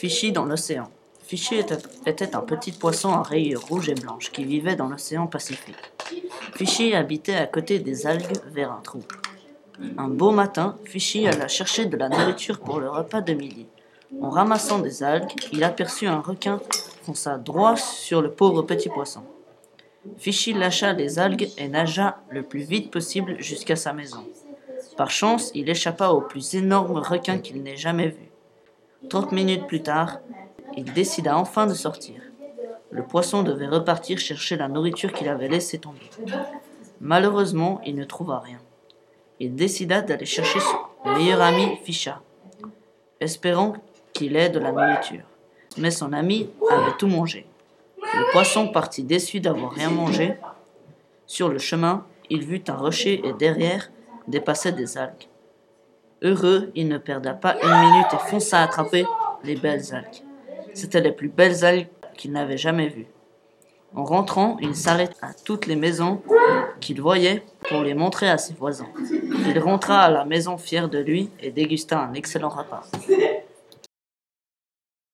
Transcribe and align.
Fichy 0.00 0.32
dans 0.32 0.46
l'océan. 0.46 0.90
Fichy 1.26 1.56
était, 1.56 2.34
un 2.34 2.40
petit 2.40 2.72
poisson 2.72 3.12
à 3.12 3.22
rayures 3.22 3.66
rouges 3.68 3.90
et 3.90 3.94
blanches 3.94 4.32
qui 4.32 4.44
vivait 4.46 4.74
dans 4.74 4.88
l'océan 4.88 5.26
Pacifique. 5.26 5.76
Fichy 6.54 6.94
habitait 6.94 7.34
à 7.34 7.46
côté 7.46 7.80
des 7.80 8.06
algues 8.06 8.40
vers 8.50 8.72
un 8.72 8.80
trou. 8.80 9.02
Un 9.98 10.08
beau 10.08 10.30
matin, 10.30 10.78
Fichy 10.86 11.28
alla 11.28 11.48
chercher 11.48 11.84
de 11.84 11.98
la 11.98 12.08
nourriture 12.08 12.60
pour 12.60 12.80
le 12.80 12.88
repas 12.88 13.20
de 13.20 13.34
midi. 13.34 13.66
En 14.22 14.30
ramassant 14.30 14.78
des 14.78 15.02
algues, 15.02 15.34
il 15.52 15.62
aperçut 15.64 16.06
un 16.06 16.20
requin 16.20 16.62
fonça 17.02 17.36
droit 17.36 17.76
sur 17.76 18.22
le 18.22 18.30
pauvre 18.30 18.62
petit 18.62 18.88
poisson. 18.88 19.22
Fichy 20.16 20.54
lâcha 20.54 20.94
les 20.94 21.18
algues 21.18 21.50
et 21.58 21.68
nagea 21.68 22.22
le 22.30 22.42
plus 22.42 22.62
vite 22.62 22.90
possible 22.90 23.36
jusqu'à 23.38 23.76
sa 23.76 23.92
maison. 23.92 24.24
Par 24.96 25.10
chance, 25.10 25.50
il 25.54 25.68
échappa 25.68 26.08
au 26.08 26.22
plus 26.22 26.54
énorme 26.54 26.96
requin 26.96 27.36
qu'il 27.36 27.62
n'ait 27.62 27.76
jamais 27.76 28.08
vu. 28.08 28.29
Trente 29.08 29.32
minutes 29.32 29.66
plus 29.66 29.82
tard, 29.82 30.18
il 30.76 30.84
décida 30.92 31.36
enfin 31.36 31.66
de 31.66 31.74
sortir. 31.74 32.20
Le 32.90 33.02
poisson 33.02 33.42
devait 33.42 33.66
repartir 33.66 34.18
chercher 34.18 34.56
la 34.56 34.68
nourriture 34.68 35.12
qu'il 35.12 35.28
avait 35.28 35.48
laissée 35.48 35.78
tomber. 35.78 36.10
Malheureusement, 37.00 37.80
il 37.86 37.94
ne 37.94 38.04
trouva 38.04 38.40
rien. 38.40 38.58
Il 39.38 39.54
décida 39.54 40.02
d'aller 40.02 40.26
chercher 40.26 40.60
son 40.60 41.10
meilleur 41.12 41.40
ami 41.40 41.78
Ficha, 41.82 42.20
espérant 43.20 43.72
qu'il 44.12 44.36
ait 44.36 44.50
de 44.50 44.58
la 44.58 44.70
nourriture. 44.70 45.24
Mais 45.78 45.90
son 45.90 46.12
ami 46.12 46.50
avait 46.70 46.96
tout 46.98 47.06
mangé. 47.06 47.46
Le 48.02 48.32
poisson 48.32 48.68
partit 48.68 49.04
déçu 49.04 49.40
d'avoir 49.40 49.72
rien 49.72 49.90
mangé. 49.90 50.36
Sur 51.26 51.48
le 51.48 51.58
chemin, 51.58 52.04
il 52.28 52.44
vit 52.44 52.62
un 52.68 52.76
rocher 52.76 53.26
et 53.26 53.32
derrière 53.32 53.90
dépassaient 54.28 54.72
des 54.72 54.98
algues. 54.98 55.28
Heureux, 56.22 56.70
il 56.74 56.88
ne 56.88 56.98
perda 56.98 57.32
pas 57.32 57.56
une 57.62 57.90
minute 57.90 58.08
et 58.12 58.30
fonça 58.30 58.62
attraper 58.62 59.06
les 59.42 59.56
belles 59.56 59.94
algues. 59.94 60.22
C'étaient 60.74 61.00
les 61.00 61.12
plus 61.12 61.28
belles 61.28 61.64
algues 61.64 61.88
qu'il 62.14 62.32
n'avait 62.32 62.58
jamais 62.58 62.88
vues. 62.88 63.06
En 63.94 64.04
rentrant, 64.04 64.58
il 64.60 64.76
s'arrêta 64.76 65.28
à 65.28 65.32
toutes 65.32 65.66
les 65.66 65.76
maisons 65.76 66.20
qu'il 66.80 67.00
voyait 67.00 67.42
pour 67.68 67.80
les 67.80 67.94
montrer 67.94 68.28
à 68.28 68.36
ses 68.36 68.52
voisins. 68.54 68.88
Il 69.48 69.58
rentra 69.58 70.02
à 70.02 70.10
la 70.10 70.24
maison 70.26 70.58
fier 70.58 70.88
de 70.88 70.98
lui 70.98 71.30
et 71.40 71.50
dégusta 71.50 71.98
un 71.98 72.12
excellent 72.12 72.50
repas. 72.50 72.82